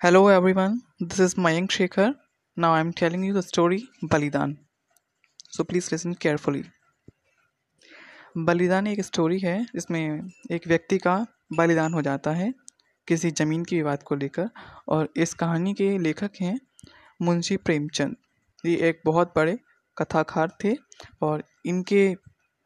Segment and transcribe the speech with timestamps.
[0.00, 2.14] Hello everyone, this is Mayank Shekhar.
[2.56, 4.56] Now I am telling you the story बलिदान
[5.50, 6.64] So please listen carefully.
[8.36, 11.14] बलिदान एक story है जिसमें एक व्यक्ति का
[11.58, 12.52] बलिदान हो जाता है
[13.08, 14.48] किसी ज़मीन के विवाद को लेकर।
[14.88, 16.58] और इस कहानी के लेखक हैं
[17.22, 18.16] मुंशी प्रेमचंद।
[18.64, 19.58] ये एक बहुत बड़े
[19.96, 20.74] कथाकार थे
[21.22, 22.14] और इनके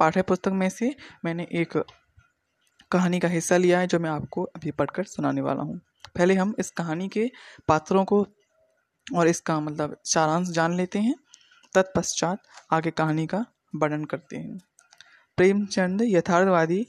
[0.01, 0.95] पाठ्य पुस्तक में से
[1.25, 1.77] मैंने एक
[2.91, 6.55] कहानी का हिस्सा लिया है जो मैं आपको अभी पढ़कर सुनाने वाला हूँ। पहले हम
[6.59, 7.31] इस कहानी के
[7.69, 8.27] पात्रों को
[9.17, 11.15] और इसका मतलब सारांश जान लेते हैं,
[11.75, 12.39] तत्पश्चात
[12.73, 13.47] आगे कहानी का
[13.77, 14.59] वर्णन करते हैं।
[15.37, 16.87] प्रेमचंद यथार्थवादी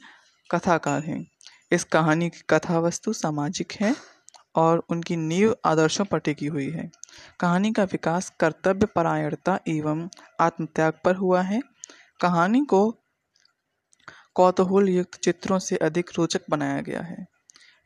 [0.51, 1.27] कथाकार हैं।
[1.71, 3.95] इस कहानी की कथा वस्तु सामाजिक है
[4.55, 6.91] और उनकी नींव आदर्शों पर टिकी हुई है।
[7.39, 11.61] कहानी का विकास कर्तव्य परायणता एवं आत्मत्याग पर हुआ है।
[12.21, 12.97] कहानी को
[14.35, 17.25] कौतूहल युक्त चित्रों से अधिक रोचक बनाया गया है।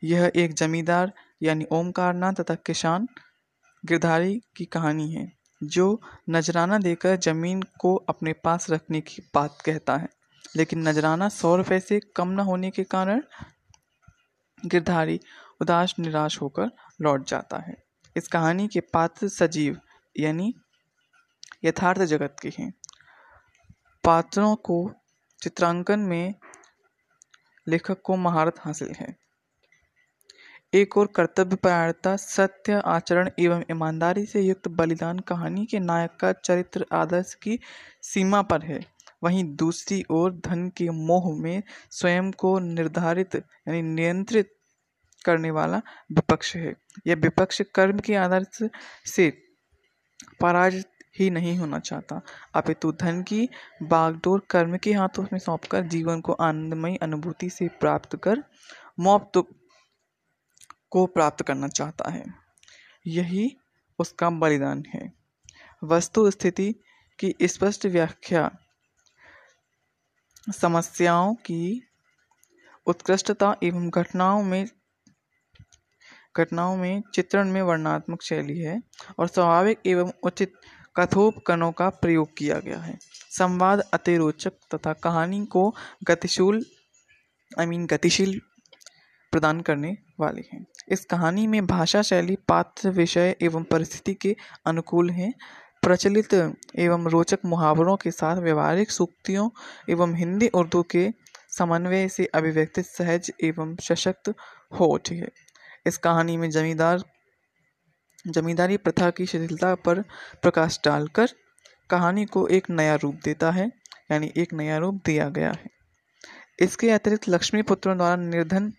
[0.04, 3.08] यह एक जमींदार, यानी ओमकारनाथ तथा किसान
[3.84, 5.32] गिरधारी की कहानी है,
[5.62, 10.08] जो नजराना देकर ज़मीन को अपने पास रखने की बात कहता है।
[10.56, 13.22] लेकिन नजराना सौ रुपये से कम न होने के कारण
[14.66, 15.20] गिरधारी
[15.60, 17.84] उदास, निराश होकर लौट जाता है।
[18.16, 19.80] इस कहानी के पात्र सजीव,
[20.18, 20.54] यानी
[21.64, 22.74] यथार्थ जगत के हैं।
[24.04, 24.92] पात्रों को
[25.42, 26.34] चित्रांकन में
[27.68, 29.25] लेखक को महारत हासिल है।
[30.76, 36.86] एक और कर्तव्यपरायणता, सत्य आचरण एवं ईमानदारी से युक्त बलिदान कहानी के नायक का चरित्र
[36.92, 37.58] आदर्श की
[38.02, 38.80] सीमा पर है।
[39.24, 44.52] वहीं दूसरी ओर धन के मोह में स्वयं को निर्धारित, यानी नियंत्रित
[45.24, 45.78] करने वाला
[46.12, 46.74] विपक्ष है।
[47.06, 48.68] यह विपक्ष कर्म के आदर्श
[49.06, 49.30] से
[50.40, 50.88] पराजित
[51.18, 52.20] ही नहीं होना चाहता।
[52.54, 53.48] अपितु धन की
[53.82, 58.44] बागडोर कर्म के हाथों में सौंपकर जीवन को आनंदमयी अनुभूति से प्राप्त कर
[59.00, 59.48] मौत तो
[60.90, 62.24] को प्राप्त करना चाहता है।
[63.06, 63.56] यही
[63.98, 65.12] उसका बलिदान है।
[65.84, 66.74] वस्तु स्थिति
[67.18, 68.50] की स्पष्ट व्याख्या।
[70.60, 71.82] समस्याओं की
[72.86, 74.68] उत्कृष्टता एवं घटनाओं में
[76.36, 78.82] घटनाओं में चित्रण में वर्णात्मक शैली है
[79.18, 80.52] और स्वाभाविक एवं उचित
[80.96, 82.98] कथोपकरणों का प्रयोग किया गया है।
[83.38, 85.74] संवाद अति रोचक तथा कहानी को
[86.04, 86.66] गतिशील
[87.60, 88.40] आई मीन गतिशील
[89.36, 94.36] प्रदान करने वाली हैं। इस कहानी में भाषा शैली, पात्र विषय एवं परिस्थिति के
[94.66, 95.32] अनुकूल है।
[95.82, 96.34] प्रचलित
[96.78, 99.50] एवं रोचक मुहावरों के साथ व्यवहारिक सूक्तियों
[99.90, 101.12] एवं हिंदी, उर्दू के
[101.58, 104.34] समन्वय से अभिव्यक्ति सहज एवं सशक्त
[104.80, 105.28] हो उठी है।
[105.86, 107.04] इस कहानी में जमींदार,
[108.26, 110.02] जमींदारी प्रथा की शिथिलता पर
[110.42, 111.28] प्रकाश डालकर
[111.90, 113.70] कहानी को एक नया रूप देता है,
[114.10, 115.70] यानी एक नया रूप दिया गया है।
[116.60, 118.72] इसके अतिरिक्त लक्ष्मी पुत्रों द्वारा निर्धन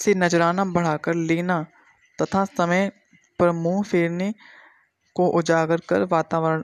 [0.00, 1.62] से नजराना बढ़ाकर लेना
[2.22, 2.90] तथा समय
[3.38, 4.34] पर मुँह फेरने
[5.16, 6.62] को उजागर कर वातावरण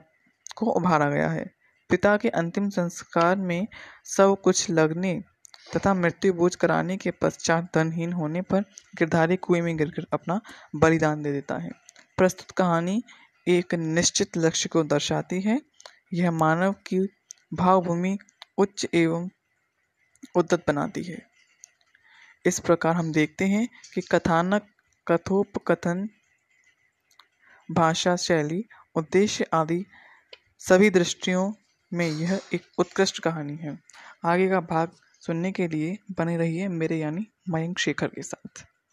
[0.55, 1.45] को उभारा गया है।
[1.89, 3.67] पिता के अंतिम संस्कार में
[4.05, 5.23] सब कुछ लगने
[5.75, 8.61] तथा मृत्यु बोझ कराने के पश्चात धनहीन होने पर
[8.95, 10.41] गिरधारी कुएँ में गिरकर अपना
[10.75, 11.69] बलिदान दे देता है।
[12.17, 13.03] प्रस्तुत कहानी
[13.47, 15.61] एक निश्चित लक्ष्य को दर्शाती है।
[16.13, 16.99] यह मानव की
[17.53, 18.17] भावभूमि
[18.57, 19.29] उच्च एवं
[20.35, 21.36] उद्दत बनाती है।
[22.47, 24.67] इस प्रकार हम देखते हैं कि कथानक,
[25.07, 26.09] कथोपकथन,
[27.71, 28.65] भाषा शैली,
[28.95, 29.85] उद्देश्य आदि
[30.59, 31.53] सभी दृष्टियों
[31.93, 33.79] में यह एक उत्कृष्ट कहानी है।
[34.25, 34.91] आगे का भाग
[35.21, 38.76] सुनने के लिए बने रहिए मेरे यानी मयंक शेखर के साथ।